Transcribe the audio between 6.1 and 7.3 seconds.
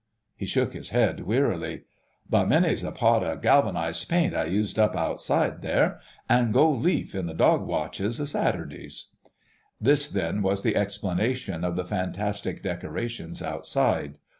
an' goldleaf, in